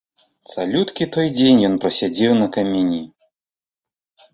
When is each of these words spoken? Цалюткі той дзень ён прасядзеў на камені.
Цалюткі 0.53 1.07
той 1.17 1.27
дзень 1.37 1.63
ён 1.71 1.77
прасядзеў 1.85 2.31
на 2.43 2.51
камені. 2.59 3.01